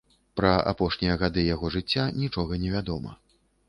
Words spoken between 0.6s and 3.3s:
апошнія гады яго жыцця нічога не вядома.